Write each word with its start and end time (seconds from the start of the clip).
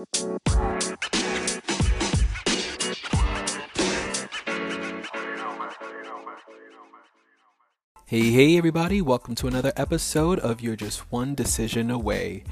Hey, 0.00 0.06
hey, 8.30 8.56
everybody, 8.56 9.02
welcome 9.02 9.34
to 9.34 9.46
another 9.46 9.74
episode 9.76 10.38
of 10.38 10.62
You're 10.62 10.74
Just 10.74 11.12
One 11.12 11.34
Decision 11.34 11.90
Away. 11.90 12.44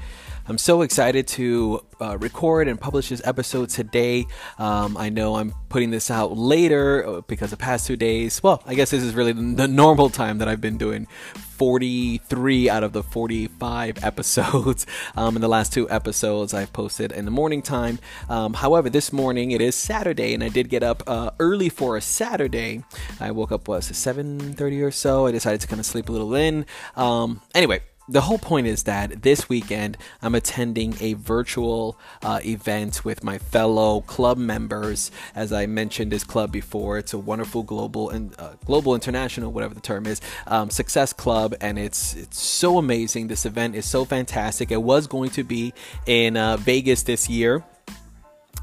I'm 0.49 0.57
so 0.57 0.81
excited 0.81 1.27
to 1.27 1.85
uh, 2.01 2.17
record 2.17 2.67
and 2.67 2.81
publish 2.81 3.09
this 3.09 3.21
episode 3.23 3.69
today. 3.69 4.25
Um, 4.57 4.97
I 4.97 5.09
know 5.09 5.35
I'm 5.35 5.53
putting 5.69 5.91
this 5.91 6.09
out 6.09 6.35
later 6.37 7.05
uh, 7.07 7.21
because 7.21 7.51
the 7.51 7.57
past 7.57 7.85
two 7.85 7.95
days, 7.95 8.41
well, 8.41 8.63
I 8.65 8.73
guess 8.73 8.89
this 8.89 9.03
is 9.03 9.13
really 9.13 9.33
the 9.33 9.67
normal 9.67 10.09
time 10.09 10.39
that 10.39 10.47
I've 10.47 10.59
been 10.59 10.79
doing 10.79 11.05
43 11.35 12.67
out 12.67 12.83
of 12.83 12.93
the 12.93 13.03
45 13.03 14.03
episodes. 14.03 14.87
Um, 15.15 15.35
in 15.35 15.41
the 15.43 15.47
last 15.47 15.71
two 15.71 15.87
episodes, 15.87 16.51
I've 16.51 16.73
posted 16.73 17.11
in 17.11 17.25
the 17.25 17.31
morning 17.31 17.61
time. 17.61 17.99
Um, 18.27 18.55
however, 18.55 18.89
this 18.89 19.13
morning 19.13 19.51
it 19.51 19.61
is 19.61 19.75
Saturday, 19.75 20.33
and 20.33 20.43
I 20.43 20.49
did 20.49 20.69
get 20.69 20.81
up 20.81 21.03
uh, 21.05 21.29
early 21.39 21.69
for 21.69 21.95
a 21.95 22.01
Saturday. 22.01 22.83
I 23.19 23.29
woke 23.29 23.51
up 23.51 23.67
was 23.67 23.91
7:30 23.91 24.81
or 24.81 24.89
so. 24.89 25.27
I 25.27 25.31
decided 25.31 25.61
to 25.61 25.67
kind 25.67 25.79
of 25.79 25.85
sleep 25.85 26.09
a 26.09 26.11
little 26.11 26.33
in. 26.33 26.65
Um, 26.95 27.41
anyway, 27.53 27.81
the 28.09 28.21
whole 28.21 28.39
point 28.39 28.65
is 28.65 28.83
that 28.83 29.21
this 29.21 29.47
weekend 29.47 29.97
I'm 30.21 30.33
attending 30.33 30.95
a 30.99 31.13
virtual 31.13 31.97
uh, 32.23 32.39
event 32.43 33.05
with 33.05 33.23
my 33.23 33.37
fellow 33.37 34.01
club 34.01 34.37
members. 34.37 35.11
As 35.35 35.53
I 35.53 35.67
mentioned 35.67 36.11
this 36.11 36.23
club 36.23 36.51
before, 36.51 36.97
it's 36.97 37.13
a 37.13 37.17
wonderful 37.17 37.63
global 37.63 38.09
and 38.09 38.33
uh, 38.39 38.53
global 38.65 38.95
international, 38.95 39.51
whatever 39.51 39.75
the 39.75 39.81
term 39.81 40.07
is, 40.07 40.21
um, 40.47 40.69
success 40.69 41.13
club, 41.13 41.53
and 41.61 41.77
it's 41.77 42.15
it's 42.15 42.41
so 42.41 42.77
amazing. 42.77 43.27
This 43.27 43.45
event 43.45 43.75
is 43.75 43.85
so 43.85 44.05
fantastic. 44.05 44.71
It 44.71 44.81
was 44.81 45.05
going 45.05 45.29
to 45.31 45.43
be 45.43 45.73
in 46.05 46.35
uh, 46.35 46.57
Vegas 46.57 47.03
this 47.03 47.29
year 47.29 47.63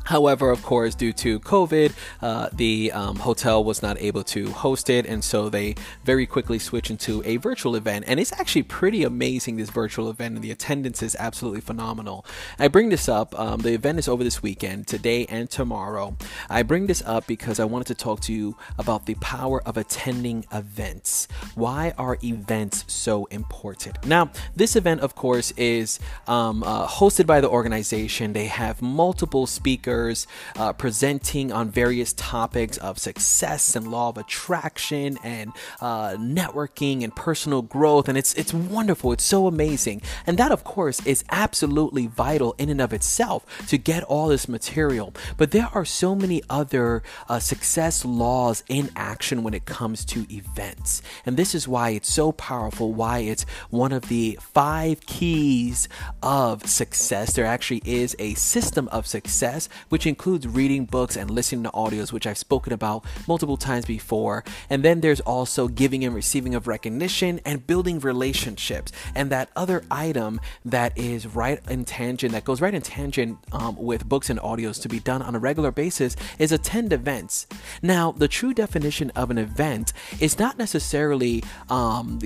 However, 0.07 0.51
of 0.51 0.63
course, 0.63 0.95
due 0.95 1.13
to 1.15 1.41
COVID, 1.41 1.93
uh, 2.23 2.49
the 2.53 2.93
um, 2.93 3.17
hotel 3.17 3.65
was 3.65 3.83
not 3.83 4.01
able 4.01 4.23
to 4.25 4.51
host 4.51 4.89
it, 4.89 5.05
and 5.05 5.23
so 5.23 5.49
they 5.49 5.75
very 6.05 6.27
quickly 6.27 6.61
switched 6.61 6.91
into 6.91 7.23
a 7.25 7.39
virtual 7.39 7.75
event. 7.75 8.05
And 8.07 8.21
it's 8.21 8.33
actually 8.33 8.63
pretty 8.63 9.03
amazing, 9.03 9.57
this 9.57 9.71
virtual 9.71 10.09
event, 10.09 10.37
and 10.37 10.45
the 10.45 10.53
attendance 10.53 11.03
is 11.03 11.17
absolutely 11.19 11.61
phenomenal. 11.61 12.25
I 12.57 12.69
bring 12.69 12.89
this 12.89 13.09
up, 13.09 13.39
um, 13.39 13.63
the 13.63 13.73
event 13.73 13.99
is 13.99 14.07
over 14.07 14.23
this 14.23 14.43
weekend, 14.45 14.87
today 14.87 15.27
and 15.27 15.51
tomorrow. 15.51 16.17
I 16.49 16.63
bring 16.63 16.87
this 16.87 17.03
up 17.05 17.27
because 17.27 17.59
I 17.59 17.65
wanted 17.65 17.89
to 17.89 17.97
talk 17.97 18.21
to 18.21 18.33
you 18.33 18.57
about 18.79 19.07
the 19.07 19.15
power 19.17 19.61
of 19.63 19.77
attending 19.77 20.45
events. 20.53 21.27
Why 21.57 21.95
are 21.99 22.17
events 22.23 22.85
so 22.87 23.25
important? 23.27 24.07
Now, 24.07 24.31
this 24.55 24.77
event, 24.77 25.01
of 25.01 25.17
course, 25.17 25.51
is 25.57 25.99
um, 26.29 26.63
uh, 26.63 26.87
hosted 26.87 27.27
by 27.27 27.41
the 27.41 27.49
organization, 27.49 28.35
they 28.35 28.47
have 28.47 28.81
multiple 28.81 29.49
speakers 29.49 29.96
speakers 29.97 30.27
uh, 30.57 30.73
presenting 30.73 31.53
on 31.53 31.71
various 31.71 32.13
topics 32.13 32.77
of 32.79 32.99
success 32.99 33.77
and 33.77 33.91
law 33.91 34.11
of 34.11 34.19
attraction 34.19 35.19
and 35.23 35.53
uh, 35.81 36.11
networking 36.17 37.03
and 37.03 37.15
personal 37.15 37.63
growth. 37.63 38.09
And 38.09 38.19
it's, 38.19 38.35
it's 38.35 38.53
wonderful. 38.53 39.13
It's 39.13 39.25
so 39.25 39.47
amazing. 39.47 40.03
And 40.27 40.39
that, 40.39 40.53
of 40.53 40.65
course, 40.65 41.05
is 41.07 41.25
absolutely 41.31 42.07
vital 42.07 42.55
in 42.59 42.69
and 42.69 42.81
of 42.81 42.93
itself 42.93 43.45
to 43.69 43.79
get 43.79 44.03
all 44.05 44.29
this 44.29 44.49
material. 44.49 45.15
But 45.37 45.51
there 45.51 45.69
are 45.73 45.85
so 45.85 46.15
many 46.15 46.43
other 46.51 47.03
uh, 47.29 47.39
success 47.39 48.05
laws 48.05 48.63
in 48.69 48.91
action 48.97 49.43
when 49.43 49.55
it 49.55 49.65
comes 49.65 50.05
to 50.07 50.27
events. 50.31 51.03
And 51.25 51.37
this 51.37 51.55
is 51.55 51.69
why 51.69 51.91
it's 51.91 52.13
so 52.13 52.33
powerful, 52.33 52.93
why 52.93 53.21
it's 53.21 53.45
one 53.71 53.93
of 53.93 54.09
the 54.09 54.39
five 54.41 55.01
keys 55.07 55.89
of 56.23 56.67
success. 56.67 57.35
There 57.35 57.47
actually 57.47 57.83
is 57.85 58.15
a 58.19 58.35
system 58.35 58.89
of 58.89 59.07
success 59.07 59.69
which 59.89 60.07
includes 60.07 60.47
reading 60.47 60.85
books 60.85 61.17
and 61.17 61.31
listening 61.31 61.63
to 61.65 61.71
audios, 61.71 62.13
which 62.13 62.27
I've 62.27 62.39
spoken 62.39 62.73
about 62.73 63.05
multiple 63.27 63.57
times 63.57 63.85
before. 63.85 64.45
And 64.69 64.83
then 64.83 65.01
there's 65.01 65.21
also 65.21 65.69
giving 65.69 66.05
and 66.05 66.15
receiving 66.15 66.55
of 66.55 66.67
recognition 66.67 67.41
and 67.45 67.67
building 67.67 68.01
relationships. 68.01 68.93
And 69.15 69.31
that 69.31 69.51
other 69.57 69.85
item 69.91 70.41
that 70.65 70.97
is 70.97 71.27
right 71.27 71.61
in 71.69 71.85
tangent, 71.85 72.33
that 72.33 72.45
goes 72.45 72.61
right 72.61 72.75
in 72.75 72.83
tangent 72.83 73.39
um, 73.53 73.77
with 73.77 74.09
books 74.09 74.31
and 74.31 74.41
audios 74.41 74.81
to 74.83 74.89
be 74.89 75.01
done 75.01 75.23
on 75.23 75.35
a 75.35 75.39
regular 75.39 75.71
basis, 75.71 76.17
is 76.39 76.53
attend 76.53 76.93
events. 76.93 77.47
Now, 77.83 78.13
the 78.13 78.29
true 78.29 78.55
definition 78.55 79.11
of 79.11 79.31
an 79.31 79.39
event 79.39 79.93
is 80.21 80.39
not 80.39 80.59
necessarily 80.59 81.43
um, 81.69 82.19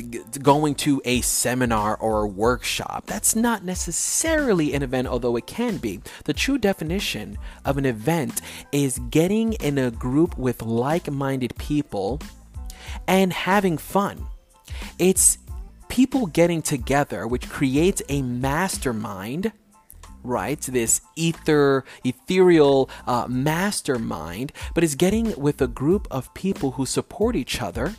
going 0.42 0.74
to 0.76 1.00
a 1.04 1.20
seminar 1.20 1.96
or 1.96 2.22
a 2.22 2.28
workshop. 2.28 3.06
That's 3.06 3.36
not 3.36 3.64
necessarily 3.64 4.74
an 4.74 4.82
event, 4.82 5.08
although 5.08 5.36
it 5.36 5.46
can 5.46 5.78
be. 5.78 6.00
The 6.24 6.32
true 6.32 6.58
definition 6.58 7.38
of 7.64 7.78
an 7.78 7.86
event 7.86 8.40
is 8.72 8.98
getting 9.10 9.54
in 9.54 9.78
a 9.78 9.90
group 9.90 10.36
with 10.38 10.62
like 10.62 11.10
minded 11.10 11.54
people 11.56 12.20
and 13.06 13.32
having 13.32 13.78
fun. 13.78 14.26
It's 14.98 15.38
people 15.88 16.26
getting 16.26 16.62
together, 16.62 17.26
which 17.26 17.48
creates 17.48 18.02
a 18.08 18.22
mastermind 18.22 19.52
right? 20.22 20.60
This 20.60 21.00
ether, 21.16 21.84
ethereal 22.04 22.90
uh, 23.06 23.26
mastermind, 23.28 24.52
but 24.74 24.84
it's 24.84 24.94
getting 24.94 25.38
with 25.40 25.62
a 25.62 25.66
group 25.66 26.06
of 26.10 26.32
people 26.34 26.72
who 26.72 26.84
support 26.84 27.36
each 27.36 27.62
other 27.62 27.94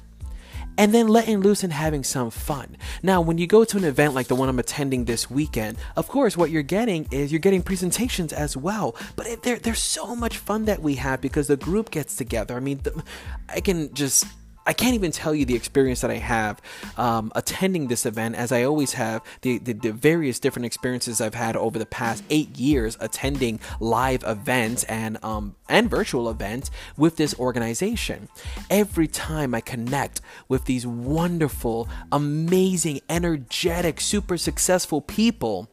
and 0.82 0.96
then 0.96 1.08
letting 1.08 1.42
loose 1.42 1.64
and 1.64 1.72
having 1.72 2.04
some 2.04 2.32
fun. 2.32 2.76
Now, 3.04 3.22
when 3.22 3.38
you 3.38 3.46
go 3.46 3.64
to 3.64 3.78
an 3.78 3.84
event 3.84 4.16
like 4.16 4.26
the 4.26 4.34
one 4.34 4.50
I'm 4.50 4.58
attending 4.58 5.06
this 5.06 5.30
weekend, 5.30 5.78
of 5.96 6.08
course, 6.08 6.36
what 6.36 6.50
you're 6.50 6.64
getting 6.64 7.08
is 7.12 7.32
you're 7.32 7.38
getting 7.38 7.62
presentations 7.62 8.34
as 8.34 8.58
well. 8.58 8.96
But 9.16 9.44
there, 9.44 9.60
there's 9.60 9.78
so 9.78 10.16
much 10.16 10.40
fun 10.40 10.66
that 10.66 10.82
we 10.82 10.96
have 10.96 11.22
because 11.22 11.46
the 11.46 11.56
group 11.56 11.92
gets 11.92 12.16
together. 12.16 12.58
I 12.58 12.62
mean, 12.62 12.80
the, 12.82 13.04
I 13.48 13.60
can 13.60 13.94
just 13.94 14.26
I 14.66 14.74
can't 14.74 14.94
even 14.94 15.12
tell 15.12 15.34
you 15.34 15.46
the 15.46 15.56
experience 15.56 16.02
that 16.02 16.12
I 16.12 16.18
have 16.18 16.62
um, 16.98 17.32
attending 17.36 17.88
this 17.88 18.06
event, 18.06 18.36
as 18.36 18.52
I 18.52 18.64
always 18.64 18.94
have 18.94 19.24
the, 19.42 19.58
the, 19.58 19.74
the, 19.74 19.92
various 19.92 20.40
different 20.40 20.66
experiences 20.66 21.20
I've 21.20 21.34
had 21.34 21.56
over 21.56 21.80
the 21.80 21.86
past 21.86 22.24
eight 22.30 22.58
years 22.58 22.96
attending 23.00 23.60
live 23.80 24.24
events 24.26 24.84
and 24.86 25.18
um, 25.24 25.56
and 25.68 25.90
virtual 25.90 26.30
events 26.30 26.70
with 26.96 27.18
this 27.18 27.38
organization. 27.40 28.30
Every 28.70 29.08
time 29.08 29.56
I 29.56 29.62
connect 29.62 30.22
with 30.48 30.66
these 30.66 30.86
wonderful, 30.86 31.90
amazing, 32.12 33.02
energetic, 33.10 34.00
super 34.00 34.38
successful 34.38 35.02
people, 35.02 35.70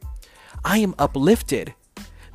I 0.65 0.79
am 0.79 0.95
uplifted 0.99 1.75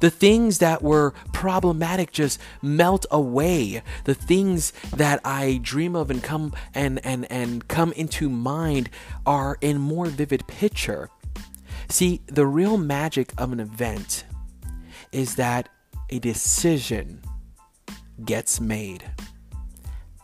the 0.03 0.11
things 0.11 0.57
that 0.57 0.81
were 0.81 1.13
problematic 1.31 2.11
just 2.11 2.37
melt 2.61 3.05
away. 3.09 3.81
The 4.03 4.13
things 4.13 4.73
that 4.97 5.21
I 5.23 5.61
dream 5.63 5.95
of 5.95 6.11
and 6.11 6.21
come 6.21 6.51
and 6.73 6.99
and 7.05 7.25
and 7.31 7.65
come 7.69 7.93
into 7.93 8.27
mind 8.27 8.89
are 9.25 9.57
in 9.61 9.77
more 9.77 10.07
vivid 10.07 10.45
picture. 10.45 11.09
See, 11.87 12.19
the 12.25 12.45
real 12.45 12.77
magic 12.77 13.31
of 13.37 13.53
an 13.53 13.61
event 13.61 14.25
is 15.13 15.35
that 15.35 15.69
a 16.09 16.19
decision 16.19 17.21
gets 18.25 18.59
made. 18.59 19.05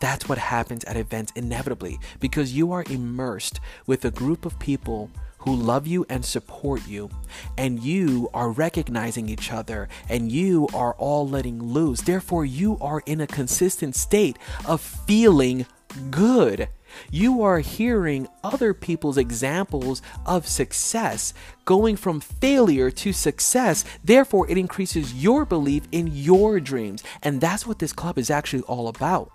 That's 0.01 0.27
what 0.27 0.39
happens 0.39 0.83
at 0.83 0.97
events 0.97 1.31
inevitably 1.37 1.99
because 2.19 2.53
you 2.53 2.73
are 2.73 2.83
immersed 2.89 3.61
with 3.87 4.03
a 4.03 4.11
group 4.11 4.45
of 4.45 4.59
people 4.59 5.09
who 5.39 5.55
love 5.55 5.87
you 5.87 6.05
and 6.09 6.23
support 6.23 6.87
you, 6.87 7.09
and 7.57 7.81
you 7.81 8.29
are 8.33 8.51
recognizing 8.51 9.29
each 9.29 9.51
other, 9.51 9.87
and 10.07 10.31
you 10.31 10.67
are 10.73 10.93
all 10.95 11.27
letting 11.27 11.61
loose. 11.61 12.01
Therefore, 12.01 12.45
you 12.45 12.77
are 12.79 13.01
in 13.05 13.21
a 13.21 13.27
consistent 13.27 13.95
state 13.95 14.37
of 14.65 14.81
feeling 14.81 15.65
good. 16.11 16.69
You 17.11 17.41
are 17.43 17.59
hearing 17.59 18.27
other 18.43 18.73
people's 18.73 19.17
examples 19.17 20.01
of 20.25 20.47
success, 20.47 21.33
going 21.65 21.95
from 21.95 22.19
failure 22.19 22.91
to 22.91 23.13
success. 23.13 23.85
Therefore, 24.03 24.49
it 24.49 24.57
increases 24.57 25.13
your 25.13 25.45
belief 25.45 25.83
in 25.91 26.07
your 26.07 26.59
dreams. 26.59 27.03
And 27.21 27.41
that's 27.41 27.65
what 27.65 27.79
this 27.79 27.93
club 27.93 28.17
is 28.17 28.29
actually 28.29 28.63
all 28.63 28.87
about. 28.87 29.31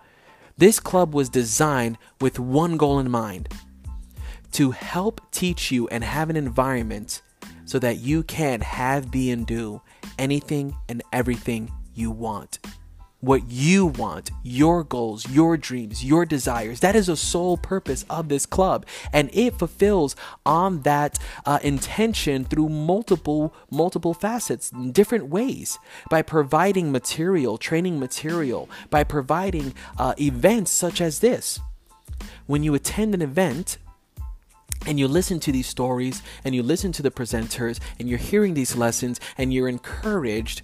This 0.57 0.79
club 0.79 1.15
was 1.15 1.29
designed 1.29 1.99
with 2.21 2.39
one 2.39 2.77
goal 2.77 2.99
in 2.99 3.11
mind 3.11 3.49
to 4.55 4.71
help 4.71 5.21
teach 5.33 5.73
you 5.73 5.89
and 5.89 6.05
have 6.05 6.31
an 6.31 6.37
environment 6.37 7.23
so 7.65 7.79
that 7.81 7.99
you 7.99 8.23
can 8.23 8.61
have, 8.61 9.11
be, 9.11 9.31
and 9.31 9.47
do 9.47 9.83
anything 10.17 10.77
and 10.89 11.03
everything 11.13 11.73
you 11.95 12.11
want. 12.11 12.61
What 13.19 13.51
you 13.51 13.87
want, 13.87 14.31
your 14.43 14.85
goals, 14.85 15.29
your 15.29 15.57
dreams, 15.57 16.05
your 16.05 16.25
desires. 16.25 16.81
That 16.81 16.95
is 16.95 17.07
the 17.07 17.17
sole 17.17 17.57
purpose 17.57 18.05
of 18.11 18.29
this 18.29 18.47
club. 18.47 18.87
And 19.13 19.29
it 19.33 19.59
fulfills 19.59 20.15
on 20.45 20.83
that 20.83 21.19
uh, 21.47 21.59
intention 21.63 22.45
through 22.45 22.69
multiple, 22.69 23.55
multiple 23.71 24.15
facets, 24.15 24.71
in 24.71 24.93
different 24.93 25.29
ways. 25.29 25.79
By 26.11 26.23
providing 26.23 26.93
material, 26.93 27.57
training 27.57 27.99
material, 27.99 28.69
by 28.91 29.03
providing 29.05 29.75
uh, 29.99 30.15
events 30.21 30.71
such 30.71 31.01
as 31.01 31.21
this. 31.21 31.59
When 32.47 32.63
you 32.63 32.75
attend 32.75 33.15
an 33.15 33.23
event, 33.23 33.79
and 34.87 34.99
you 34.99 35.09
listen 35.09 35.41
to 35.41 35.53
these 35.53 35.67
stories 35.67 36.23
and 36.45 36.55
you 36.55 36.63
listen 36.63 36.93
to 36.93 37.03
the 37.03 37.11
presenters 37.11 37.81
and 37.99 38.09
you're 38.09 38.19
hearing 38.19 38.55
these 38.55 38.77
lessons 38.77 39.21
and 39.39 39.53
you're 39.53 39.69
encouraged 39.69 40.63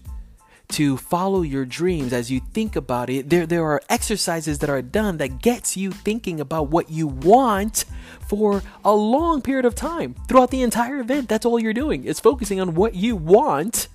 to 0.69 0.96
follow 0.96 1.43
your 1.43 1.64
dreams 1.64 2.12
as 2.12 2.31
you 2.31 2.40
think 2.52 2.76
about 2.76 3.11
it 3.11 3.28
there 3.28 3.44
there 3.44 3.64
are 3.64 3.82
exercises 3.88 4.61
that 4.61 4.70
are 4.70 4.82
done 4.82 5.17
that 5.17 5.43
gets 5.43 5.76
you 5.76 5.90
thinking 5.90 6.40
about 6.40 6.69
what 6.69 6.90
you 6.90 7.06
want 7.08 7.84
for 8.28 8.62
a 8.84 8.94
long 8.94 9.43
period 9.43 9.64
of 9.64 9.75
time 9.75 10.14
throughout 10.28 10.50
the 10.52 10.62
entire 10.62 11.00
event. 11.00 11.28
That's 11.28 11.44
all 11.44 11.58
you're 11.58 11.73
doing 11.73 12.05
it's 12.05 12.20
focusing 12.20 12.61
on 12.61 12.75
what 12.75 12.94
you 12.94 13.16
want 13.16 13.88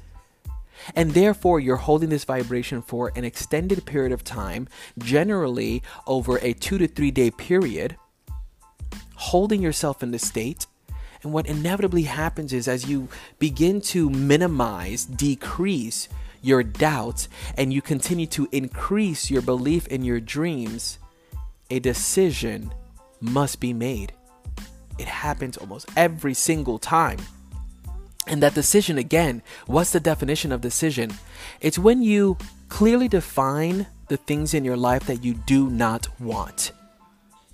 and 0.96 1.12
therefore 1.12 1.60
you're 1.60 1.78
holding 1.78 2.10
this 2.10 2.26
vibration 2.26 2.82
for 2.82 3.12
an 3.16 3.24
extended 3.24 3.86
period 3.86 4.12
of 4.12 4.24
time 4.24 4.68
generally 4.98 5.82
over 6.06 6.38
a 6.40 6.54
2 6.54 6.78
to 6.78 6.88
3 6.88 7.12
day 7.12 7.32
period 7.32 7.96
holding 9.16 9.62
yourself 9.62 10.04
in 10.04 10.12
this 10.12 10.28
state 10.28 10.68
and 11.26 11.34
what 11.34 11.48
inevitably 11.48 12.04
happens 12.04 12.54
is 12.54 12.68
as 12.68 12.88
you 12.88 13.10
begin 13.40 13.82
to 13.82 14.12
minimize, 14.12 15.06
decrease 15.06 16.08
your 16.44 16.62
doubts, 16.62 17.28
and 17.58 17.74
you 17.74 17.82
continue 17.82 18.28
to 18.28 18.48
increase 18.52 19.32
your 19.32 19.42
belief 19.42 19.88
in 19.88 20.04
your 20.04 20.20
dreams, 20.20 21.00
a 21.72 21.80
decision 21.80 22.72
must 23.20 23.60
be 23.60 23.74
made. 23.74 24.14
It 25.00 25.08
happens 25.08 25.58
almost 25.58 25.90
every 25.98 26.36
single 26.36 26.78
time. 26.78 27.18
And 28.28 28.44
that 28.44 28.54
decision, 28.54 29.00
again, 29.00 29.42
what's 29.66 29.92
the 29.92 30.00
definition 30.00 30.52
of 30.52 30.62
decision? 30.62 31.12
It's 31.60 31.80
when 31.80 32.04
you 32.04 32.38
clearly 32.70 33.08
define 33.08 33.88
the 34.10 34.18
things 34.18 34.54
in 34.54 34.64
your 34.64 34.78
life 34.78 35.08
that 35.08 35.24
you 35.24 35.34
do 35.34 35.72
not 35.72 36.08
want. 36.20 36.72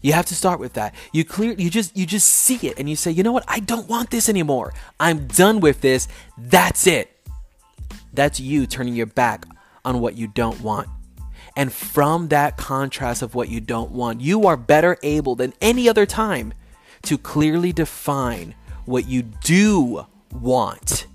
You 0.02 0.14
have 0.14 0.26
to 0.28 0.36
start 0.36 0.60
with 0.60 0.74
that. 0.74 0.96
You 1.12 1.24
clear 1.24 1.54
you 1.54 1.70
just 1.70 1.96
you 1.96 2.06
just 2.06 2.28
see 2.28 2.68
it 2.68 2.80
and 2.80 2.90
you 2.90 2.96
say, 2.96 3.12
"You 3.12 3.24
know 3.24 3.32
what? 3.32 3.46
I 3.48 3.60
don't 3.60 3.88
want 3.88 4.10
this 4.10 4.30
anymore. 4.30 4.74
I'm 5.00 5.28
done 5.28 5.60
with 5.60 5.82
this. 5.82 6.08
That's 6.38 6.88
it." 6.88 7.18
That's 8.14 8.40
you 8.40 8.66
turning 8.66 8.96
your 8.96 9.06
back 9.06 9.46
on 9.86 10.02
what 10.02 10.18
you 10.18 10.28
don't 10.28 10.62
want. 10.62 10.90
And 11.56 11.72
from 11.72 12.30
that 12.30 12.58
contrast 12.58 13.22
of 13.22 13.36
what 13.36 13.50
you 13.50 13.60
don't 13.60 13.92
want, 13.92 14.22
you 14.22 14.48
are 14.48 14.58
better 14.58 14.98
able 15.04 15.36
than 15.36 15.54
any 15.62 15.88
other 15.90 16.06
time 16.06 16.54
to 17.04 17.18
clearly 17.18 17.74
define 17.74 18.56
what 18.86 19.08
you 19.08 19.24
do 19.24 20.06
want. 20.32 21.08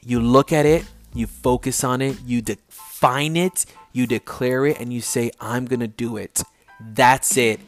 You 0.00 0.20
look 0.20 0.52
at 0.52 0.66
it, 0.66 0.84
you 1.14 1.26
focus 1.26 1.84
on 1.84 2.02
it, 2.02 2.20
you 2.26 2.42
define 2.42 3.36
it, 3.36 3.64
you 3.92 4.06
declare 4.06 4.66
it, 4.66 4.80
and 4.80 4.92
you 4.92 5.00
say, 5.00 5.30
I'm 5.40 5.66
going 5.66 5.80
to 5.80 5.88
do 5.88 6.16
it. 6.16 6.42
That's 6.80 7.36
it. 7.36 7.60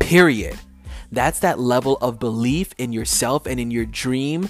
Period. 0.00 0.58
That's 1.12 1.38
that 1.40 1.58
level 1.58 1.96
of 2.00 2.18
belief 2.18 2.74
in 2.78 2.92
yourself 2.92 3.46
and 3.46 3.60
in 3.60 3.70
your 3.70 3.86
dream 3.86 4.48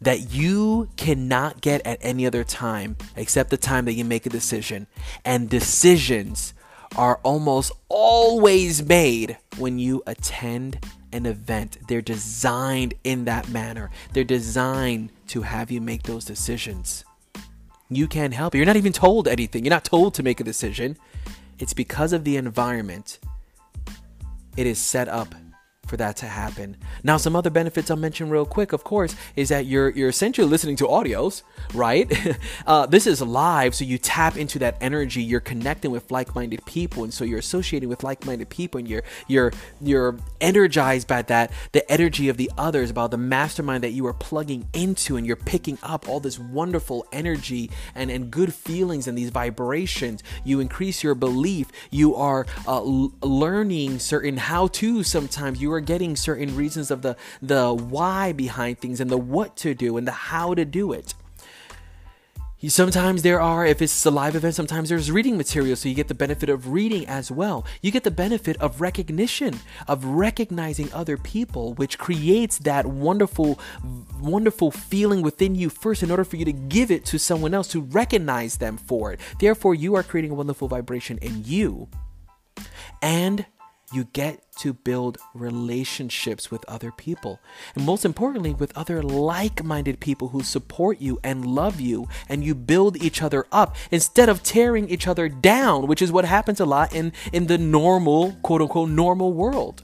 that 0.00 0.32
you 0.32 0.88
cannot 0.96 1.60
get 1.60 1.86
at 1.86 1.98
any 2.00 2.26
other 2.26 2.44
time 2.44 2.96
except 3.16 3.50
the 3.50 3.56
time 3.56 3.84
that 3.84 3.94
you 3.94 4.04
make 4.04 4.26
a 4.26 4.30
decision. 4.30 4.86
And 5.24 5.48
decisions 5.48 6.54
are 6.96 7.20
almost 7.22 7.72
always 7.88 8.82
made 8.82 9.38
when 9.58 9.78
you 9.78 10.02
attend 10.06 10.84
an 11.12 11.26
event. 11.26 11.78
They're 11.88 12.02
designed 12.02 12.94
in 13.04 13.24
that 13.26 13.48
manner, 13.48 13.90
they're 14.12 14.24
designed 14.24 15.12
to 15.28 15.42
have 15.42 15.70
you 15.70 15.80
make 15.80 16.04
those 16.04 16.24
decisions. 16.24 17.04
You 17.88 18.06
can't 18.06 18.32
help 18.32 18.54
it. 18.54 18.58
You're 18.58 18.66
not 18.66 18.76
even 18.76 18.92
told 18.92 19.26
anything. 19.26 19.64
You're 19.64 19.70
not 19.70 19.84
told 19.84 20.14
to 20.14 20.22
make 20.22 20.40
a 20.40 20.44
decision. 20.44 20.96
It's 21.60 21.74
because 21.74 22.14
of 22.14 22.24
the 22.24 22.38
environment. 22.38 23.18
It 24.56 24.66
is 24.66 24.78
set 24.78 25.08
up 25.08 25.34
for 25.86 25.96
that 25.96 26.16
to 26.16 26.26
happen. 26.26 26.76
Now, 27.02 27.16
some 27.16 27.34
other 27.34 27.50
benefits 27.50 27.90
I'll 27.90 27.96
mention 27.96 28.30
real 28.30 28.46
quick, 28.46 28.72
of 28.72 28.84
course, 28.84 29.16
is 29.34 29.48
that 29.48 29.66
you're 29.66 29.90
you're 29.90 30.08
essentially 30.08 30.46
listening 30.46 30.76
to 30.76 30.84
audios, 30.84 31.42
right? 31.74 32.10
uh, 32.66 32.86
this 32.86 33.06
is 33.06 33.20
live, 33.20 33.74
so 33.74 33.84
you 33.84 33.98
tap 33.98 34.36
into 34.36 34.58
that 34.60 34.76
energy. 34.80 35.22
You're 35.22 35.40
connecting 35.40 35.90
with 35.90 36.10
like-minded 36.10 36.64
people, 36.64 37.02
and 37.02 37.12
so 37.12 37.24
you're 37.24 37.38
associating 37.38 37.88
with 37.88 38.04
like-minded 38.04 38.48
people, 38.50 38.78
and 38.78 38.88
you're 38.88 39.02
you're 39.26 39.52
you're 39.80 40.16
energized 40.40 41.08
by 41.08 41.22
that, 41.22 41.50
the 41.72 41.90
energy 41.90 42.28
of 42.28 42.36
the 42.36 42.50
others, 42.56 42.90
about 42.90 43.10
the 43.10 43.18
mastermind 43.18 43.82
that 43.82 43.90
you 43.90 44.06
are 44.06 44.14
plugging 44.14 44.68
into, 44.72 45.16
and 45.16 45.26
you're 45.26 45.36
picking 45.36 45.78
up 45.82 46.08
all 46.08 46.20
this 46.20 46.38
wonderful 46.38 47.04
energy 47.10 47.70
and 47.94 48.10
and 48.10 48.30
good 48.30 48.54
feelings 48.54 49.08
and 49.08 49.18
these 49.18 49.30
vibrations. 49.30 50.22
You 50.44 50.60
increase 50.60 51.02
your 51.02 51.16
belief. 51.16 51.66
You 51.90 52.14
are 52.14 52.46
uh, 52.68 52.76
l- 52.76 53.12
learning 53.22 53.98
certain 53.98 54.36
how-to. 54.36 55.02
Sometimes 55.02 55.60
you 55.60 55.69
are 55.72 55.80
are 55.80 55.84
getting 55.84 56.16
certain 56.16 56.54
reasons 56.54 56.90
of 56.90 57.02
the 57.02 57.16
the 57.40 57.72
why 57.72 58.32
behind 58.32 58.78
things 58.78 59.00
and 59.00 59.10
the 59.10 59.18
what 59.18 59.56
to 59.56 59.74
do 59.74 59.96
and 59.96 60.06
the 60.06 60.12
how 60.12 60.54
to 60.54 60.64
do 60.64 60.92
it. 60.92 61.14
Sometimes 62.68 63.22
there 63.22 63.40
are, 63.40 63.64
if 63.64 63.80
it's 63.80 64.04
a 64.04 64.10
live 64.10 64.36
event, 64.36 64.54
sometimes 64.54 64.90
there's 64.90 65.10
reading 65.10 65.38
material, 65.38 65.74
so 65.76 65.88
you 65.88 65.94
get 65.94 66.08
the 66.08 66.14
benefit 66.14 66.50
of 66.50 66.68
reading 66.68 67.06
as 67.06 67.30
well. 67.30 67.64
You 67.80 67.90
get 67.90 68.04
the 68.04 68.10
benefit 68.10 68.58
of 68.58 68.82
recognition, 68.82 69.58
of 69.88 70.04
recognizing 70.04 70.92
other 70.92 71.16
people, 71.16 71.72
which 71.76 71.96
creates 71.96 72.58
that 72.58 72.84
wonderful, 72.84 73.58
wonderful 74.20 74.70
feeling 74.70 75.22
within 75.22 75.54
you 75.54 75.70
first 75.70 76.02
in 76.02 76.10
order 76.10 76.22
for 76.22 76.36
you 76.36 76.44
to 76.44 76.52
give 76.52 76.90
it 76.90 77.06
to 77.06 77.18
someone 77.18 77.54
else 77.54 77.68
to 77.68 77.80
recognize 77.80 78.58
them 78.58 78.76
for 78.76 79.10
it. 79.10 79.20
Therefore, 79.38 79.74
you 79.74 79.94
are 79.94 80.02
creating 80.02 80.32
a 80.32 80.34
wonderful 80.34 80.68
vibration 80.68 81.16
in 81.22 81.42
you. 81.46 81.88
And 83.00 83.46
you 83.92 84.04
get 84.12 84.40
to 84.58 84.72
build 84.72 85.18
relationships 85.34 86.50
with 86.50 86.64
other 86.68 86.92
people. 86.92 87.40
And 87.74 87.84
most 87.84 88.04
importantly, 88.04 88.54
with 88.54 88.76
other 88.76 89.02
like 89.02 89.64
minded 89.64 90.00
people 90.00 90.28
who 90.28 90.42
support 90.42 91.00
you 91.00 91.18
and 91.24 91.46
love 91.46 91.80
you, 91.80 92.08
and 92.28 92.44
you 92.44 92.54
build 92.54 93.02
each 93.02 93.22
other 93.22 93.46
up 93.50 93.74
instead 93.90 94.28
of 94.28 94.42
tearing 94.42 94.88
each 94.88 95.08
other 95.08 95.28
down, 95.28 95.86
which 95.86 96.02
is 96.02 96.12
what 96.12 96.24
happens 96.24 96.60
a 96.60 96.66
lot 96.66 96.94
in, 96.94 97.12
in 97.32 97.46
the 97.46 97.58
normal, 97.58 98.32
quote 98.42 98.62
unquote, 98.62 98.90
normal 98.90 99.32
world. 99.32 99.82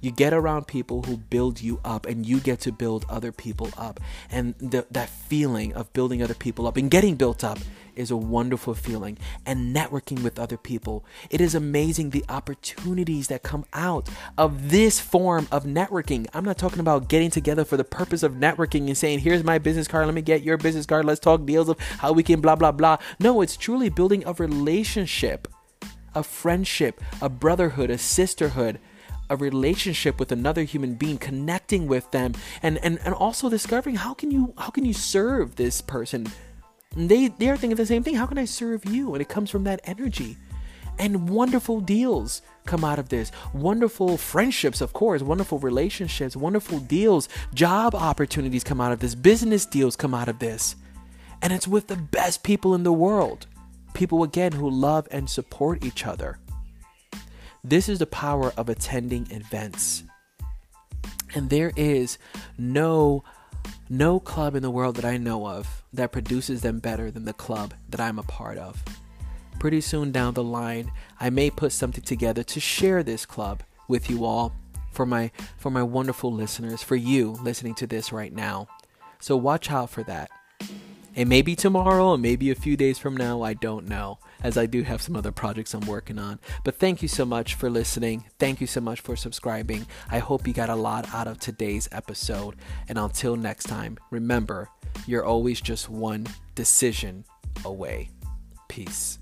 You 0.00 0.10
get 0.10 0.32
around 0.32 0.66
people 0.66 1.02
who 1.02 1.16
build 1.16 1.60
you 1.60 1.80
up, 1.84 2.06
and 2.06 2.24
you 2.24 2.40
get 2.40 2.60
to 2.60 2.72
build 2.72 3.04
other 3.08 3.32
people 3.32 3.70
up. 3.76 4.00
And 4.30 4.54
the, 4.58 4.86
that 4.90 5.08
feeling 5.08 5.74
of 5.74 5.92
building 5.92 6.22
other 6.22 6.34
people 6.34 6.66
up 6.66 6.76
and 6.76 6.90
getting 6.90 7.16
built 7.16 7.44
up 7.44 7.58
is 7.96 8.10
a 8.10 8.16
wonderful 8.16 8.74
feeling. 8.74 9.18
And 9.44 9.74
networking 9.74 10.22
with 10.22 10.38
other 10.38 10.56
people, 10.56 11.04
it 11.28 11.40
is 11.40 11.54
amazing 11.54 12.10
the 12.10 12.24
opportunities 12.28 13.28
that 13.28 13.42
come 13.42 13.66
out 13.72 14.08
of 14.38 14.70
this 14.70 14.98
form 14.98 15.46
of 15.52 15.64
networking. 15.64 16.26
I'm 16.32 16.44
not 16.44 16.58
talking 16.58 16.80
about 16.80 17.08
getting 17.08 17.30
together 17.30 17.64
for 17.64 17.76
the 17.76 17.84
purpose 17.84 18.22
of 18.22 18.34
networking 18.34 18.86
and 18.86 18.96
saying, 18.96 19.20
here's 19.20 19.44
my 19.44 19.58
business 19.58 19.88
card, 19.88 20.06
let 20.06 20.14
me 20.14 20.22
get 20.22 20.42
your 20.42 20.56
business 20.56 20.86
card, 20.86 21.04
let's 21.04 21.20
talk 21.20 21.44
deals 21.44 21.68
of 21.68 21.78
how 21.78 22.12
we 22.12 22.22
can 22.22 22.40
blah, 22.40 22.56
blah, 22.56 22.72
blah. 22.72 22.96
No, 23.18 23.42
it's 23.42 23.56
truly 23.56 23.90
building 23.90 24.24
a 24.26 24.32
relationship, 24.32 25.48
a 26.14 26.22
friendship, 26.22 27.00
a 27.20 27.28
brotherhood, 27.28 27.90
a 27.90 27.98
sisterhood 27.98 28.78
a 29.30 29.36
relationship 29.36 30.18
with 30.18 30.32
another 30.32 30.64
human 30.64 30.94
being 30.94 31.16
connecting 31.16 31.86
with 31.86 32.10
them 32.10 32.34
and, 32.62 32.78
and 32.78 32.98
and 33.04 33.14
also 33.14 33.48
discovering 33.48 33.94
how 33.94 34.12
can 34.12 34.30
you 34.30 34.52
how 34.58 34.68
can 34.68 34.84
you 34.84 34.92
serve 34.92 35.56
this 35.56 35.80
person? 35.80 36.26
And 36.96 37.08
they 37.08 37.28
they 37.28 37.48
are 37.48 37.56
thinking 37.56 37.76
the 37.76 37.86
same 37.86 38.02
thing 38.02 38.16
how 38.16 38.26
can 38.26 38.38
i 38.38 38.44
serve 38.44 38.84
you? 38.84 39.14
And 39.14 39.22
it 39.22 39.28
comes 39.28 39.48
from 39.48 39.64
that 39.64 39.80
energy. 39.84 40.36
And 40.98 41.30
wonderful 41.30 41.80
deals 41.80 42.42
come 42.66 42.84
out 42.84 42.98
of 42.98 43.08
this. 43.08 43.32
Wonderful 43.54 44.18
friendships 44.18 44.80
of 44.80 44.92
course 44.92 45.22
wonderful 45.22 45.60
relationships 45.60 46.36
wonderful 46.36 46.80
deals 46.80 47.28
job 47.54 47.94
opportunities 47.94 48.64
come 48.64 48.80
out 48.80 48.92
of 48.92 48.98
this 48.98 49.14
business 49.14 49.64
deals 49.64 49.96
come 49.96 50.12
out 50.12 50.28
of 50.28 50.40
this. 50.40 50.74
And 51.42 51.52
it's 51.52 51.68
with 51.68 51.86
the 51.86 51.96
best 51.96 52.42
people 52.42 52.74
in 52.74 52.82
the 52.82 52.92
world 52.92 53.46
people 53.94 54.22
again 54.22 54.52
who 54.52 54.68
love 54.68 55.08
and 55.10 55.28
support 55.28 55.84
each 55.84 56.06
other 56.06 56.38
this 57.62 57.88
is 57.88 57.98
the 57.98 58.06
power 58.06 58.52
of 58.56 58.68
attending 58.68 59.30
events. 59.30 60.04
And 61.34 61.50
there 61.50 61.72
is 61.76 62.18
no 62.58 63.22
no 63.88 64.20
club 64.20 64.54
in 64.54 64.62
the 64.62 64.70
world 64.70 64.96
that 64.96 65.04
I 65.04 65.16
know 65.16 65.46
of 65.48 65.82
that 65.92 66.12
produces 66.12 66.62
them 66.62 66.78
better 66.78 67.10
than 67.10 67.24
the 67.24 67.32
club 67.32 67.74
that 67.88 68.00
I'm 68.00 68.18
a 68.18 68.24
part 68.24 68.56
of. 68.56 68.82
Pretty 69.58 69.80
soon 69.80 70.12
down 70.12 70.34
the 70.34 70.44
line, 70.44 70.92
I 71.18 71.28
may 71.30 71.50
put 71.50 71.72
something 71.72 72.04
together 72.04 72.42
to 72.44 72.60
share 72.60 73.02
this 73.02 73.26
club 73.26 73.62
with 73.88 74.08
you 74.08 74.24
all 74.24 74.54
for 74.92 75.04
my 75.04 75.30
for 75.58 75.70
my 75.70 75.82
wonderful 75.82 76.32
listeners, 76.32 76.82
for 76.82 76.96
you 76.96 77.38
listening 77.42 77.74
to 77.76 77.86
this 77.86 78.12
right 78.12 78.32
now. 78.32 78.68
So 79.18 79.36
watch 79.36 79.70
out 79.70 79.90
for 79.90 80.02
that. 80.04 80.30
It 81.14 81.26
may 81.26 81.42
be 81.42 81.56
tomorrow, 81.56 82.10
or 82.10 82.18
maybe 82.18 82.50
a 82.50 82.54
few 82.54 82.76
days 82.76 82.98
from 82.98 83.16
now, 83.16 83.42
I 83.42 83.54
don't 83.54 83.88
know, 83.88 84.18
as 84.42 84.58
I 84.58 84.66
do 84.66 84.82
have 84.82 85.00
some 85.00 85.16
other 85.16 85.32
projects 85.32 85.74
I'm 85.74 85.86
working 85.86 86.18
on. 86.18 86.40
But 86.64 86.76
thank 86.78 87.02
you 87.02 87.08
so 87.08 87.24
much 87.24 87.54
for 87.54 87.70
listening. 87.70 88.24
Thank 88.38 88.60
you 88.60 88.66
so 88.66 88.80
much 88.80 89.00
for 89.00 89.16
subscribing. 89.16 89.86
I 90.10 90.18
hope 90.18 90.46
you 90.46 90.52
got 90.52 90.68
a 90.68 90.74
lot 90.74 91.08
out 91.14 91.28
of 91.28 91.38
today's 91.38 91.88
episode. 91.92 92.56
And 92.88 92.98
until 92.98 93.36
next 93.36 93.64
time, 93.64 93.98
remember, 94.10 94.68
you're 95.06 95.24
always 95.24 95.60
just 95.60 95.88
one 95.88 96.26
decision 96.54 97.24
away. 97.64 98.10
Peace. 98.68 99.19